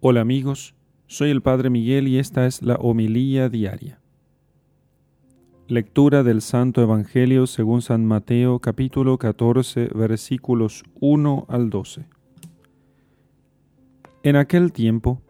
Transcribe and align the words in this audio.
Hola 0.00 0.20
amigos, 0.20 0.76
soy 1.08 1.30
el 1.30 1.42
Padre 1.42 1.70
Miguel 1.70 2.06
y 2.06 2.20
esta 2.20 2.46
es 2.46 2.62
la 2.62 2.76
homilía 2.76 3.48
diaria. 3.48 4.00
Lectura 5.66 6.22
del 6.22 6.40
Santo 6.40 6.80
Evangelio 6.82 7.48
según 7.48 7.82
San 7.82 8.06
Mateo 8.06 8.60
capítulo 8.60 9.18
14 9.18 9.88
versículos 9.92 10.84
1 11.00 11.46
al 11.48 11.68
12. 11.68 12.06
En 14.22 14.36
aquel 14.36 14.70
tiempo, 14.70 15.20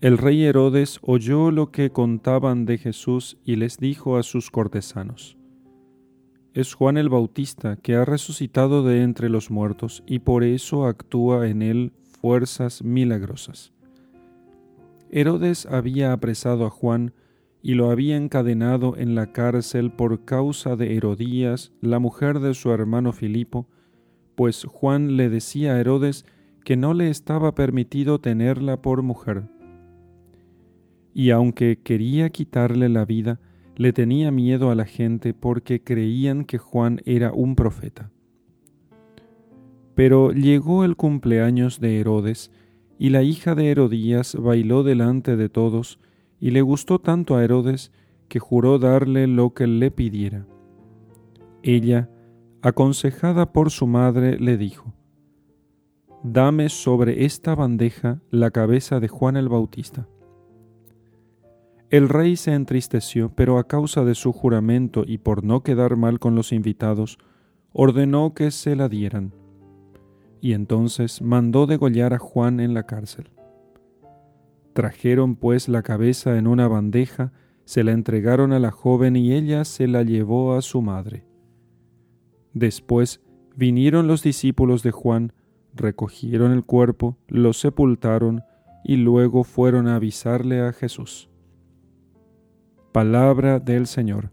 el 0.00 0.16
rey 0.16 0.44
Herodes 0.44 0.98
oyó 1.02 1.50
lo 1.50 1.70
que 1.70 1.90
contaban 1.90 2.64
de 2.64 2.78
Jesús 2.78 3.36
y 3.44 3.56
les 3.56 3.76
dijo 3.76 4.16
a 4.16 4.22
sus 4.22 4.50
cortesanos, 4.50 5.36
Es 6.54 6.72
Juan 6.72 6.96
el 6.96 7.10
Bautista 7.10 7.76
que 7.76 7.96
ha 7.96 8.06
resucitado 8.06 8.82
de 8.82 9.02
entre 9.02 9.28
los 9.28 9.50
muertos 9.50 10.02
y 10.06 10.20
por 10.20 10.42
eso 10.42 10.86
actúa 10.86 11.48
en 11.48 11.60
él 11.60 11.92
fuerzas 12.18 12.82
milagrosas. 12.82 13.75
Herodes 15.10 15.66
había 15.66 16.12
apresado 16.12 16.66
a 16.66 16.70
Juan 16.70 17.12
y 17.62 17.74
lo 17.74 17.90
había 17.90 18.16
encadenado 18.16 18.96
en 18.96 19.14
la 19.14 19.32
cárcel 19.32 19.90
por 19.90 20.24
causa 20.24 20.76
de 20.76 20.96
Herodías, 20.96 21.72
la 21.80 21.98
mujer 21.98 22.40
de 22.40 22.54
su 22.54 22.70
hermano 22.70 23.12
Filipo, 23.12 23.66
pues 24.36 24.64
Juan 24.64 25.16
le 25.16 25.28
decía 25.28 25.74
a 25.74 25.80
Herodes 25.80 26.24
que 26.64 26.76
no 26.76 26.94
le 26.94 27.10
estaba 27.10 27.54
permitido 27.54 28.20
tenerla 28.20 28.82
por 28.82 29.02
mujer. 29.02 29.48
Y 31.14 31.30
aunque 31.30 31.80
quería 31.82 32.30
quitarle 32.30 32.88
la 32.88 33.04
vida, 33.04 33.40
le 33.76 33.92
tenía 33.92 34.30
miedo 34.30 34.70
a 34.70 34.74
la 34.74 34.84
gente 34.84 35.34
porque 35.34 35.82
creían 35.82 36.44
que 36.44 36.58
Juan 36.58 37.00
era 37.04 37.32
un 37.32 37.56
profeta. 37.56 38.10
Pero 39.94 40.32
llegó 40.32 40.84
el 40.84 40.96
cumpleaños 40.96 41.80
de 41.80 42.00
Herodes, 42.00 42.50
y 42.98 43.10
la 43.10 43.22
hija 43.22 43.54
de 43.54 43.70
Herodías 43.70 44.36
bailó 44.38 44.82
delante 44.82 45.36
de 45.36 45.48
todos, 45.48 45.98
y 46.40 46.50
le 46.50 46.62
gustó 46.62 46.98
tanto 46.98 47.36
a 47.36 47.44
Herodes 47.44 47.92
que 48.28 48.38
juró 48.38 48.78
darle 48.78 49.26
lo 49.26 49.54
que 49.54 49.66
le 49.66 49.90
pidiera. 49.90 50.46
Ella, 51.62 52.10
aconsejada 52.62 53.52
por 53.52 53.70
su 53.70 53.86
madre, 53.86 54.38
le 54.38 54.56
dijo, 54.56 54.92
Dame 56.22 56.68
sobre 56.68 57.24
esta 57.24 57.54
bandeja 57.54 58.20
la 58.30 58.50
cabeza 58.50 59.00
de 59.00 59.08
Juan 59.08 59.36
el 59.36 59.48
Bautista. 59.48 60.08
El 61.88 62.08
rey 62.08 62.36
se 62.36 62.52
entristeció, 62.52 63.32
pero 63.34 63.58
a 63.58 63.64
causa 63.64 64.04
de 64.04 64.14
su 64.16 64.32
juramento 64.32 65.04
y 65.06 65.18
por 65.18 65.44
no 65.44 65.62
quedar 65.62 65.96
mal 65.96 66.18
con 66.18 66.34
los 66.34 66.52
invitados, 66.52 67.18
ordenó 67.72 68.34
que 68.34 68.50
se 68.50 68.74
la 68.74 68.88
dieran 68.88 69.32
y 70.46 70.52
entonces 70.52 71.22
mandó 71.22 71.66
degollar 71.66 72.14
a 72.14 72.20
Juan 72.20 72.60
en 72.60 72.72
la 72.72 72.84
cárcel. 72.84 73.30
Trajeron 74.74 75.34
pues 75.34 75.68
la 75.68 75.82
cabeza 75.82 76.38
en 76.38 76.46
una 76.46 76.68
bandeja, 76.68 77.32
se 77.64 77.82
la 77.82 77.90
entregaron 77.90 78.52
a 78.52 78.60
la 78.60 78.70
joven 78.70 79.16
y 79.16 79.32
ella 79.32 79.64
se 79.64 79.88
la 79.88 80.04
llevó 80.04 80.54
a 80.54 80.62
su 80.62 80.82
madre. 80.82 81.26
Después 82.54 83.24
vinieron 83.56 84.06
los 84.06 84.22
discípulos 84.22 84.84
de 84.84 84.92
Juan, 84.92 85.32
recogieron 85.74 86.52
el 86.52 86.64
cuerpo, 86.64 87.18
lo 87.26 87.52
sepultaron 87.52 88.44
y 88.84 88.98
luego 88.98 89.42
fueron 89.42 89.88
a 89.88 89.96
avisarle 89.96 90.60
a 90.60 90.72
Jesús. 90.72 91.28
Palabra 92.92 93.58
del 93.58 93.88
Señor. 93.88 94.30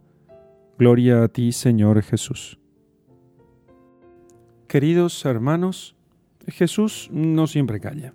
Gloria 0.77 1.23
a 1.23 1.27
ti, 1.27 1.52
Señor 1.53 2.03
Jesús. 2.03 2.59
Queridos 4.67 5.25
hermanos, 5.25 5.95
Jesús 6.47 7.09
no 7.11 7.47
siempre 7.47 7.80
calla. 7.80 8.13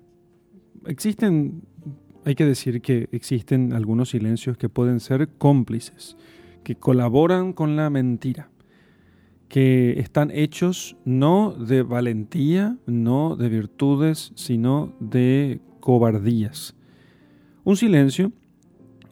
Existen, 0.87 1.63
hay 2.25 2.35
que 2.35 2.45
decir 2.45 2.81
que 2.81 3.09
existen 3.13 3.73
algunos 3.73 4.11
silencios 4.11 4.57
que 4.57 4.69
pueden 4.69 5.01
ser 5.01 5.29
cómplices, 5.39 6.17
que 6.63 6.77
colaboran 6.77 7.53
con 7.53 7.77
la 7.77 7.91
mentira, 7.91 8.51
que 9.49 9.99
están 9.99 10.31
hechos 10.31 10.97
no 11.05 11.53
de 11.53 11.83
valentía, 11.83 12.77
no 12.87 13.37
de 13.37 13.49
virtudes, 13.49 14.33
sino 14.35 14.95
de 15.01 15.61
cobardías. 15.81 16.75
Un 17.65 17.77
silencio, 17.77 18.33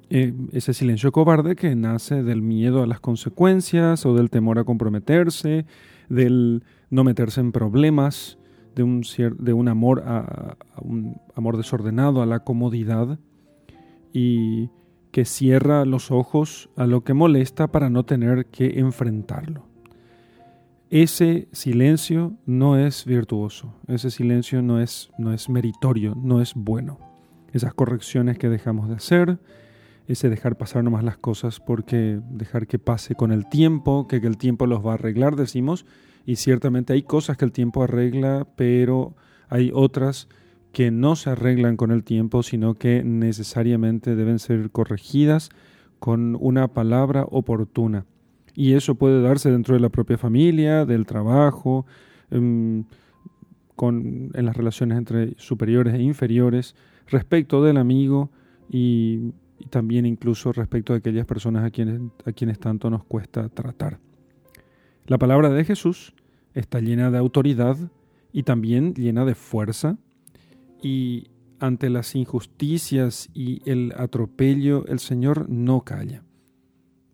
eh, 0.08 0.34
ese 0.52 0.72
silencio 0.72 1.10
cobarde 1.10 1.56
que 1.56 1.74
nace 1.74 2.22
del 2.22 2.42
miedo 2.42 2.82
a 2.82 2.86
las 2.86 3.00
consecuencias 3.00 4.06
o 4.06 4.14
del 4.14 4.30
temor 4.30 4.58
a 4.58 4.64
comprometerse, 4.64 5.66
del 6.08 6.62
no 6.90 7.02
meterse 7.02 7.40
en 7.40 7.52
problemas, 7.52 8.38
de 8.76 8.82
un, 8.82 9.02
de 9.38 9.52
un 9.54 9.68
amor 9.68 10.04
a, 10.06 10.56
un 10.82 11.18
amor 11.34 11.56
desordenado, 11.56 12.22
a 12.22 12.26
la 12.26 12.40
comodidad 12.40 13.18
y 14.12 14.68
que 15.10 15.24
cierra 15.24 15.86
los 15.86 16.10
ojos 16.10 16.68
a 16.76 16.86
lo 16.86 17.02
que 17.02 17.14
molesta 17.14 17.68
para 17.68 17.88
no 17.88 18.04
tener 18.04 18.46
que 18.46 18.78
enfrentarlo. 18.78 19.64
Ese 20.90 21.48
silencio 21.52 22.34
no 22.44 22.78
es 22.78 23.06
virtuoso, 23.06 23.74
ese 23.88 24.10
silencio 24.10 24.60
no 24.60 24.78
es, 24.80 25.10
no 25.18 25.32
es 25.32 25.48
meritorio, 25.48 26.14
no 26.14 26.42
es 26.42 26.52
bueno. 26.54 26.98
Esas 27.52 27.72
correcciones 27.72 28.36
que 28.38 28.50
dejamos 28.50 28.90
de 28.90 28.96
hacer, 28.96 29.38
ese 30.06 30.28
dejar 30.28 30.58
pasar 30.58 30.84
nomás 30.84 31.02
las 31.02 31.16
cosas 31.16 31.60
porque 31.60 32.20
dejar 32.30 32.66
que 32.66 32.78
pase 32.78 33.14
con 33.14 33.32
el 33.32 33.48
tiempo, 33.48 34.06
que, 34.06 34.20
que 34.20 34.26
el 34.26 34.36
tiempo 34.36 34.66
los 34.66 34.84
va 34.84 34.92
a 34.92 34.94
arreglar, 34.94 35.34
decimos, 35.34 35.86
y 36.26 36.36
ciertamente 36.36 36.92
hay 36.92 37.02
cosas 37.02 37.36
que 37.36 37.44
el 37.44 37.52
tiempo 37.52 37.84
arregla, 37.84 38.48
pero 38.56 39.14
hay 39.48 39.70
otras 39.72 40.28
que 40.72 40.90
no 40.90 41.14
se 41.14 41.30
arreglan 41.30 41.76
con 41.76 41.92
el 41.92 42.02
tiempo, 42.02 42.42
sino 42.42 42.74
que 42.74 43.04
necesariamente 43.04 44.16
deben 44.16 44.40
ser 44.40 44.70
corregidas 44.70 45.50
con 46.00 46.36
una 46.40 46.68
palabra 46.68 47.24
oportuna. 47.30 48.04
Y 48.54 48.72
eso 48.72 48.96
puede 48.96 49.22
darse 49.22 49.52
dentro 49.52 49.74
de 49.74 49.80
la 49.80 49.88
propia 49.88 50.18
familia, 50.18 50.84
del 50.84 51.06
trabajo, 51.06 51.86
en, 52.30 52.38
em, 52.38 52.84
con, 53.76 54.30
en 54.34 54.46
las 54.46 54.56
relaciones 54.56 54.98
entre 54.98 55.34
superiores 55.38 55.94
e 55.94 56.02
inferiores, 56.02 56.74
respecto 57.06 57.62
del 57.62 57.76
amigo 57.76 58.30
y, 58.68 59.32
y 59.58 59.66
también 59.66 60.06
incluso 60.06 60.52
respecto 60.52 60.92
de 60.92 60.98
aquellas 60.98 61.26
personas 61.26 61.64
a 61.64 61.70
quienes, 61.70 62.00
a 62.24 62.32
quienes 62.32 62.58
tanto 62.58 62.90
nos 62.90 63.04
cuesta 63.04 63.48
tratar. 63.48 64.00
La 65.06 65.18
palabra 65.18 65.50
de 65.50 65.64
Jesús 65.64 66.15
está 66.56 66.80
llena 66.80 67.10
de 67.10 67.18
autoridad 67.18 67.76
y 68.32 68.42
también 68.42 68.94
llena 68.94 69.24
de 69.24 69.34
fuerza 69.34 69.98
y 70.82 71.28
ante 71.60 71.90
las 71.90 72.14
injusticias 72.16 73.28
y 73.32 73.62
el 73.70 73.92
atropello 73.96 74.84
el 74.86 74.98
Señor 74.98 75.48
no 75.48 75.82
calla. 75.82 76.24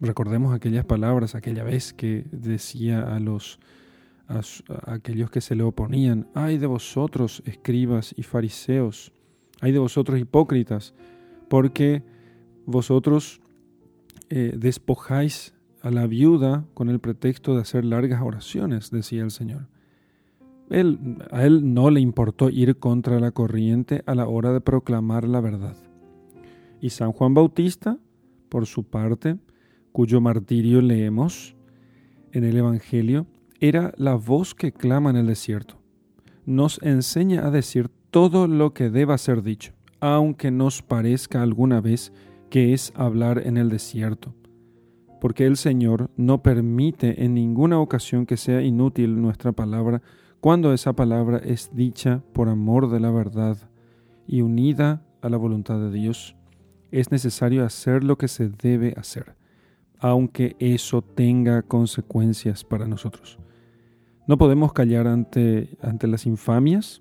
Recordemos 0.01 0.55
aquellas 0.55 0.85
palabras, 0.85 1.35
aquella 1.35 1.65
vez 1.65 1.93
que 1.93 2.25
decía 2.31 3.15
a 3.15 3.21
los 3.21 3.61
aquellos 4.87 5.31
que 5.31 5.43
se 5.43 5.55
le 5.55 5.63
oponían, 5.63 6.27
ay 6.33 6.57
de 6.57 6.67
vosotros, 6.67 7.43
escribas 7.45 8.15
y 8.17 8.23
fariseos, 8.23 9.13
ay 9.61 9.73
de 9.73 9.79
vosotros 9.79 10.19
hipócritas, 10.19 10.95
porque 11.51 12.03
vosotros 12.65 13.43
eh, 14.31 14.55
despojáis 14.57 15.53
a 15.83 15.91
la 15.91 16.07
viuda 16.07 16.65
con 16.75 16.89
el 16.89 17.01
pretexto 17.01 17.55
de 17.55 17.63
hacer 17.63 17.85
largas 17.85 18.23
oraciones, 18.23 18.91
decía 18.91 19.23
el 19.23 19.33
Señor. 19.33 19.67
Él, 20.71 21.19
a 21.31 21.45
él 21.45 21.75
no 21.75 21.91
le 21.91 22.01
importó 22.01 22.49
ir 22.49 22.79
contra 22.79 23.19
la 23.19 23.33
corriente 23.33 24.03
a 24.07 24.15
la 24.15 24.27
hora 24.27 24.53
de 24.53 24.61
proclamar 24.61 25.27
la 25.27 25.41
verdad. 25.41 25.77
Y 26.81 26.91
San 26.91 27.13
Juan 27.13 27.35
Bautista, 27.35 27.99
por 28.49 28.67
su 28.67 28.85
parte, 28.85 29.37
cuyo 29.91 30.21
martirio 30.21 30.81
leemos 30.81 31.57
en 32.31 32.45
el 32.45 32.57
Evangelio, 32.57 33.27
era 33.61 33.93
la 33.97 34.15
voz 34.15 34.55
que 34.55 34.73
clama 34.73 35.11
en 35.11 35.17
el 35.17 35.27
desierto. 35.27 35.79
Nos 36.47 36.81
enseña 36.83 37.45
a 37.47 37.51
decir 37.51 37.91
todo 38.11 38.47
lo 38.47 38.73
que 38.73 38.89
deba 38.89 39.19
ser 39.19 39.43
dicho, 39.43 39.73
aunque 40.01 40.51
nos 40.51 40.81
parezca 40.81 41.43
alguna 41.43 41.81
vez 41.81 42.13
que 42.51 42.73
es 42.73 42.93
hablar 42.97 43.43
en 43.47 43.57
el 43.57 43.69
desierto 43.69 44.35
porque 45.23 45.47
el 45.47 45.57
Señor 45.57 46.11
no 46.17 46.43
permite 46.43 47.25
en 47.25 47.35
ninguna 47.35 47.79
ocasión 47.79 48.27
que 48.27 48.37
sea 48.37 48.61
inútil 48.61 49.23
nuestra 49.23 49.53
palabra 49.53 50.03
cuando 50.41 50.73
esa 50.73 50.95
palabra 50.95 51.39
es 51.39 51.71
dicha 51.73 52.25
por 52.33 52.49
amor 52.49 52.91
de 52.91 52.99
la 52.99 53.13
verdad 53.13 53.57
y 54.27 54.41
unida 54.41 55.07
a 55.21 55.29
la 55.29 55.37
voluntad 55.37 55.79
de 55.79 55.93
Dios. 55.93 56.35
Es 56.91 57.13
necesario 57.13 57.65
hacer 57.65 58.03
lo 58.03 58.19
que 58.19 58.27
se 58.27 58.49
debe 58.49 58.95
hacer, 58.97 59.37
aunque 60.01 60.57
eso 60.59 61.03
tenga 61.03 61.63
consecuencias 61.63 62.65
para 62.65 62.89
nosotros. 62.89 63.39
No 64.27 64.39
podemos 64.39 64.73
callar 64.73 65.07
ante, 65.07 65.79
ante 65.83 66.09
las 66.09 66.27
infamias, 66.27 67.01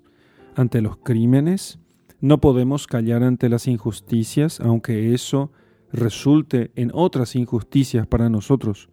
ante 0.54 0.80
los 0.80 0.96
crímenes, 0.96 1.80
no 2.20 2.40
podemos 2.40 2.86
callar 2.86 3.24
ante 3.24 3.48
las 3.48 3.66
injusticias, 3.66 4.60
aunque 4.60 5.12
eso 5.12 5.50
resulte 5.92 6.72
en 6.74 6.90
otras 6.94 7.36
injusticias 7.36 8.06
para 8.06 8.28
nosotros. 8.28 8.88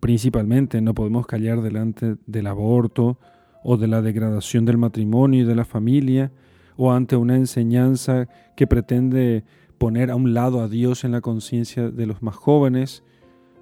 Principalmente 0.00 0.80
no 0.80 0.94
podemos 0.94 1.26
callar 1.26 1.62
delante 1.62 2.16
del 2.26 2.46
aborto 2.46 3.18
o 3.64 3.76
de 3.76 3.88
la 3.88 4.02
degradación 4.02 4.64
del 4.64 4.78
matrimonio 4.78 5.42
y 5.42 5.46
de 5.46 5.54
la 5.54 5.64
familia 5.64 6.30
o 6.76 6.92
ante 6.92 7.16
una 7.16 7.36
enseñanza 7.36 8.28
que 8.54 8.66
pretende 8.66 9.44
poner 9.78 10.10
a 10.10 10.16
un 10.16 10.34
lado 10.34 10.60
a 10.60 10.68
Dios 10.68 11.04
en 11.04 11.12
la 11.12 11.20
conciencia 11.20 11.90
de 11.90 12.06
los 12.06 12.22
más 12.22 12.36
jóvenes. 12.36 13.02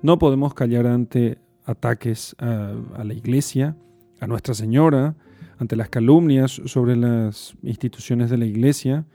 No 0.02 0.18
podemos 0.18 0.52
callar 0.54 0.86
ante 0.86 1.38
ataques 1.64 2.36
a, 2.38 2.74
a, 2.96 3.04
la 3.04 3.14
iglesia, 3.14 3.76
a 4.20 4.26
Nuestra 4.26 4.54
Señora, 4.54 5.14
ante 5.58 5.76
las 5.76 5.88
calumnias 5.88 6.60
sobre 6.66 6.96
las 6.96 7.56
instituciones 7.62 8.30
de 8.30 8.38
la 8.38 8.44
iglesia. 8.44 9.06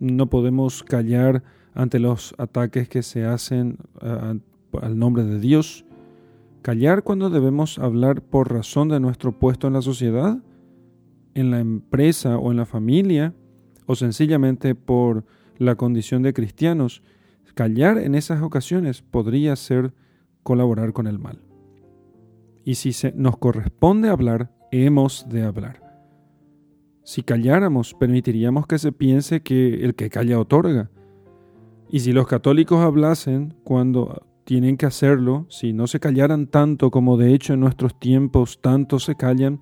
No 0.00 0.28
podemos 0.28 0.82
callar 0.82 1.42
ante 1.74 1.98
los 1.98 2.34
ataques 2.38 2.88
que 2.88 3.02
se 3.02 3.24
hacen 3.24 3.78
al 4.00 4.98
nombre 4.98 5.24
de 5.24 5.38
Dios. 5.38 5.84
Callar 6.62 7.02
cuando 7.02 7.30
debemos 7.30 7.78
hablar 7.78 8.22
por 8.22 8.52
razón 8.52 8.88
de 8.88 9.00
nuestro 9.00 9.38
puesto 9.38 9.66
en 9.66 9.72
la 9.72 9.82
sociedad, 9.82 10.38
en 11.34 11.50
la 11.50 11.60
empresa 11.60 12.38
o 12.38 12.50
en 12.50 12.58
la 12.58 12.66
familia, 12.66 13.34
o 13.86 13.96
sencillamente 13.96 14.74
por 14.74 15.24
la 15.58 15.74
condición 15.74 16.22
de 16.22 16.32
cristianos. 16.32 17.02
Callar 17.54 17.98
en 17.98 18.14
esas 18.14 18.42
ocasiones 18.42 19.02
podría 19.02 19.56
ser 19.56 19.92
colaborar 20.42 20.92
con 20.92 21.06
el 21.06 21.18
mal. 21.18 21.40
Y 22.64 22.76
si 22.76 22.92
se 22.92 23.12
nos 23.12 23.36
corresponde 23.38 24.08
hablar, 24.08 24.52
hemos 24.70 25.28
de 25.28 25.42
hablar. 25.42 25.82
Si 27.04 27.22
calláramos, 27.22 27.94
permitiríamos 27.94 28.66
que 28.66 28.78
se 28.78 28.92
piense 28.92 29.42
que 29.42 29.84
el 29.84 29.94
que 29.94 30.08
calla 30.08 30.38
otorga. 30.38 30.90
Y 31.92 32.00
si 32.00 32.14
los 32.14 32.26
católicos 32.26 32.80
hablasen 32.80 33.52
cuando 33.64 34.26
tienen 34.44 34.78
que 34.78 34.86
hacerlo, 34.86 35.44
si 35.50 35.74
no 35.74 35.86
se 35.86 36.00
callaran 36.00 36.46
tanto 36.46 36.90
como 36.90 37.18
de 37.18 37.34
hecho 37.34 37.52
en 37.52 37.60
nuestros 37.60 38.00
tiempos 38.00 38.62
tanto 38.62 38.98
se 38.98 39.14
callan, 39.14 39.60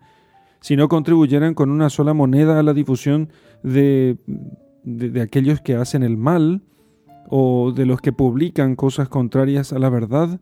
si 0.61 0.77
no 0.77 0.88
contribuyeran 0.88 1.55
con 1.55 1.73
una 1.73 1.91
sola 1.91 2.15
moneda 2.15 2.61
a 2.61 2.62
la 2.62 2.73
difusión 2.73 3.31
de, 3.65 4.17
de, 4.85 5.21
aquellos 5.21 5.61
que 5.61 5.75
hacen 5.75 6.05
el 6.05 6.17
mal 6.17 6.62
o 7.29 7.73
de 7.73 7.85
los 7.85 8.00
que 8.00 8.12
publican 8.12 8.76
cosas 8.76 9.09
contrarias 9.09 9.73
a 9.73 9.81
la 9.81 9.91
verdad, 9.91 10.41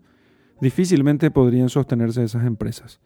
difícilmente 0.61 1.31
podrían 1.31 1.71
sostenerse 1.71 2.23
esas 2.23 2.45
empresas. 2.45 3.01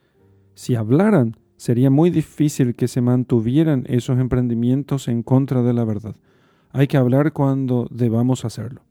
Si 0.54 0.74
hablaran, 0.74 1.36
sería 1.56 1.90
muy 1.90 2.10
difícil 2.10 2.74
que 2.74 2.88
se 2.88 3.00
mantuvieran 3.00 3.84
esos 3.86 4.18
emprendimientos 4.18 5.06
en 5.06 5.22
contra 5.22 5.62
de 5.62 5.72
la 5.72 5.84
verdad. 5.84 6.16
Hay 6.72 6.86
que 6.86 6.96
hablar 6.96 7.32
cuando 7.32 7.86
debamos 7.90 8.44
hacerlo. 8.44 8.82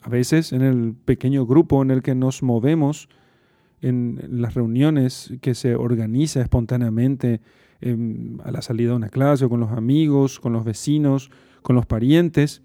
A 0.00 0.08
veces 0.08 0.52
en 0.52 0.62
el 0.62 0.94
pequeño 0.94 1.46
grupo 1.46 1.82
en 1.82 1.90
el 1.90 2.02
que 2.02 2.14
nos 2.14 2.42
movemos, 2.42 3.08
en 3.82 4.20
las 4.30 4.54
reuniones 4.54 5.34
que 5.42 5.54
se 5.54 5.76
organiza 5.76 6.40
espontáneamente 6.40 7.42
em, 7.82 8.38
a 8.42 8.50
la 8.50 8.62
salida 8.62 8.90
de 8.90 8.96
una 8.96 9.10
clase 9.10 9.44
o 9.44 9.50
con 9.50 9.60
los 9.60 9.72
amigos, 9.72 10.40
con 10.40 10.54
los 10.54 10.64
vecinos, 10.64 11.30
con 11.60 11.76
los 11.76 11.84
parientes, 11.84 12.62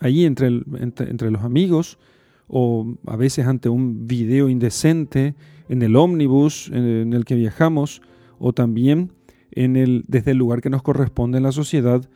allí 0.00 0.24
entre, 0.24 0.48
entre, 0.48 1.30
los 1.30 1.42
amigos 1.42 1.98
o 2.48 2.96
a 3.06 3.16
veces 3.16 3.46
ante 3.46 3.68
un 3.68 4.08
video 4.08 4.48
indecente 4.48 5.34
en 5.68 5.82
el 5.82 5.94
ómnibus 5.94 6.68
en 6.72 7.12
el 7.12 7.24
que 7.24 7.36
viajamos 7.36 8.02
o 8.38 8.52
también 8.52 9.12
en 9.52 9.76
el, 9.76 10.04
desde 10.08 10.32
el 10.32 10.38
lugar 10.38 10.60
que 10.60 10.70
nos 10.70 10.82
corresponde 10.82 11.38
en 11.38 11.44
la 11.44 11.52
sociedad, 11.52 12.08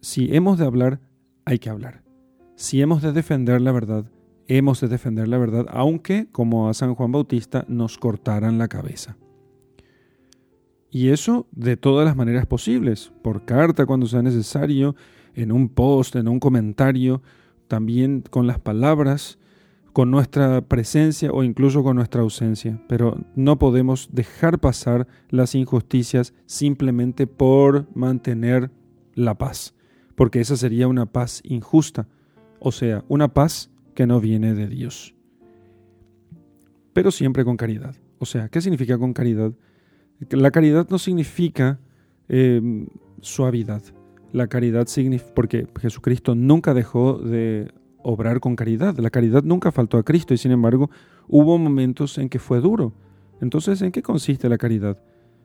si 0.00 0.34
hemos 0.34 0.58
de 0.58 0.66
hablar, 0.66 1.00
hay 1.44 1.58
que 1.58 1.70
hablar. 1.70 2.02
Si 2.56 2.80
hemos 2.82 3.02
de 3.02 3.12
defender 3.12 3.60
la 3.60 3.72
verdad, 3.72 4.04
hemos 4.46 4.80
de 4.80 4.88
defender 4.88 5.28
la 5.28 5.38
verdad, 5.38 5.66
aunque, 5.70 6.28
como 6.30 6.68
a 6.68 6.74
San 6.74 6.94
Juan 6.94 7.12
Bautista, 7.12 7.64
nos 7.68 7.98
cortaran 7.98 8.58
la 8.58 8.68
cabeza. 8.68 9.16
Y 10.90 11.08
eso 11.08 11.46
de 11.52 11.76
todas 11.76 12.04
las 12.04 12.16
maneras 12.16 12.46
posibles, 12.46 13.12
por 13.22 13.44
carta 13.44 13.86
cuando 13.86 14.06
sea 14.06 14.22
necesario, 14.22 14.96
en 15.34 15.52
un 15.52 15.68
post, 15.68 16.16
en 16.16 16.28
un 16.28 16.40
comentario, 16.40 17.22
también 17.68 18.24
con 18.28 18.46
las 18.46 18.58
palabras, 18.58 19.38
con 19.92 20.10
nuestra 20.10 20.60
presencia 20.62 21.30
o 21.32 21.42
incluso 21.44 21.82
con 21.82 21.96
nuestra 21.96 22.22
ausencia. 22.22 22.82
Pero 22.88 23.18
no 23.36 23.58
podemos 23.58 24.08
dejar 24.12 24.58
pasar 24.58 25.06
las 25.28 25.54
injusticias 25.54 26.34
simplemente 26.46 27.26
por 27.26 27.86
mantener 27.94 28.70
la 29.14 29.36
paz, 29.38 29.74
porque 30.20 30.40
esa 30.40 30.54
sería 30.54 30.86
una 30.86 31.06
paz 31.06 31.40
injusta 31.44 32.06
o 32.58 32.72
sea, 32.72 33.06
una 33.08 33.28
paz 33.28 33.70
que 33.94 34.06
no 34.06 34.20
viene 34.20 34.52
de 34.52 34.66
Dios. 34.68 35.14
Pero 36.92 37.10
siempre 37.10 37.42
con 37.42 37.56
caridad. 37.56 37.96
O 38.18 38.26
sea, 38.26 38.50
¿qué 38.50 38.60
significa 38.60 38.98
con 38.98 39.14
caridad? 39.14 39.54
La 40.28 40.50
caridad 40.50 40.86
no 40.90 40.98
significa 40.98 41.80
em, 42.28 42.86
suavidad. 43.22 43.82
La 44.30 44.46
caridad 44.46 44.88
significa, 44.88 45.32
porque 45.34 45.66
Jesucristo 45.80 46.34
nunca 46.34 46.74
dejó 46.74 47.14
de 47.14 47.72
obrar 48.02 48.40
con 48.40 48.56
caridad. 48.56 48.98
La 48.98 49.08
caridad 49.08 49.42
nunca 49.42 49.72
faltó 49.72 49.96
a 49.96 50.02
Cristo 50.02 50.34
y 50.34 50.36
sin 50.36 50.52
embargo 50.52 50.90
hubo 51.28 51.56
momentos 51.56 52.18
en 52.18 52.28
que 52.28 52.38
fue 52.38 52.60
duro. 52.60 52.92
Entonces, 53.40 53.80
¿en 53.80 53.90
qué 53.90 54.02
consiste 54.02 54.50
la 54.50 54.58
caridad? 54.58 55.02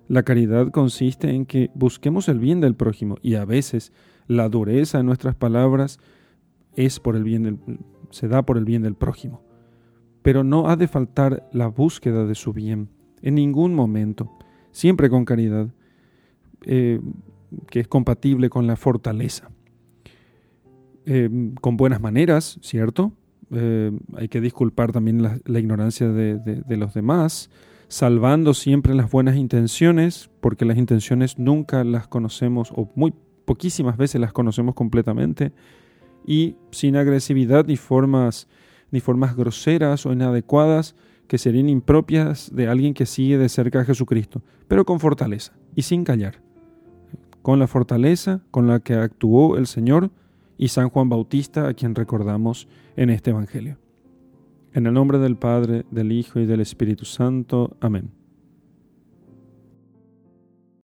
La 0.09 0.23
caridad 0.23 0.69
consiste 0.71 1.29
en 1.29 1.45
que 1.45 1.71
busquemos 1.75 2.27
el 2.27 2.39
bien 2.39 2.59
del 2.59 2.75
prójimo 2.75 3.15
y 3.21 3.35
a 3.35 3.45
veces 3.45 3.93
la 4.27 4.49
dureza 4.49 4.99
en 4.99 5.05
nuestras 5.05 5.35
palabras 5.35 5.99
es 6.75 6.99
por 6.99 7.15
el 7.15 7.23
bien 7.23 7.59
se 8.11 8.27
da 8.27 8.43
por 8.43 8.57
el 8.57 8.65
bien 8.65 8.83
del 8.83 8.95
prójimo. 8.95 9.41
Pero 10.21 10.43
no 10.43 10.69
ha 10.69 10.75
de 10.75 10.87
faltar 10.87 11.47
la 11.51 11.67
búsqueda 11.67 12.25
de 12.25 12.35
su 12.35 12.53
bien 12.53 12.89
en 13.21 13.35
ningún 13.35 13.73
momento, 13.73 14.31
siempre 14.71 15.09
con 15.09 15.25
caridad, 15.25 15.67
eh, 16.63 16.99
que 17.69 17.81
es 17.81 17.87
compatible 17.87 18.49
con 18.49 18.67
la 18.67 18.75
fortaleza. 18.75 19.49
Eh, 21.05 21.29
con 21.61 21.77
buenas 21.77 22.01
maneras, 22.01 22.57
¿cierto? 22.61 23.13
Eh, 23.51 23.91
hay 24.15 24.27
que 24.27 24.41
disculpar 24.41 24.91
también 24.91 25.21
la, 25.21 25.59
ignorancia 25.59 26.09
de, 26.09 26.39
de, 26.39 26.77
los 26.77 26.95
demás, 26.95 27.51
salvando 27.87 28.55
siempre 28.55 28.95
las 28.95 29.11
buenas 29.11 29.35
intenciones, 29.35 30.31
porque 30.39 30.65
las 30.65 30.77
intenciones 30.77 31.37
nunca 31.37 31.83
las 31.83 32.07
conocemos, 32.07 32.71
o 32.75 32.91
muy 32.95 33.13
poquísimas 33.45 33.97
veces 33.97 34.19
las 34.19 34.33
conocemos 34.33 34.75
completamente, 34.75 35.53
y 36.25 36.55
sin 36.71 36.95
agresividad 36.95 37.65
ni 37.65 37.77
formas, 37.77 38.47
ni 38.91 38.99
formas 38.99 39.35
groseras 39.35 40.05
o 40.05 40.13
inadecuadas 40.13 40.95
que 41.27 41.37
serían 41.37 41.69
impropias 41.69 42.51
de 42.53 42.67
alguien 42.67 42.93
que 42.93 43.05
sigue 43.05 43.37
de 43.37 43.49
cerca 43.49 43.81
a 43.81 43.85
Jesucristo, 43.85 44.41
pero 44.67 44.85
con 44.85 44.99
fortaleza 44.99 45.53
y 45.75 45.83
sin 45.83 46.03
callar, 46.03 46.41
con 47.41 47.59
la 47.59 47.67
fortaleza 47.67 48.41
con 48.51 48.67
la 48.67 48.79
que 48.79 48.95
actuó 48.95 49.57
el 49.57 49.67
Señor 49.67 50.11
y 50.57 50.69
San 50.69 50.89
Juan 50.89 51.09
Bautista, 51.09 51.67
a 51.67 51.73
quien 51.73 51.95
recordamos 51.95 52.67
en 52.95 53.09
este 53.09 53.31
Evangelio. 53.31 53.77
En 54.73 54.87
el 54.87 54.93
nombre 54.93 55.19
del 55.19 55.37
Padre, 55.37 55.85
del 55.91 56.11
Hijo 56.11 56.39
y 56.39 56.45
del 56.45 56.61
Espíritu 56.61 57.05
Santo. 57.05 57.77
Amén. 57.79 58.24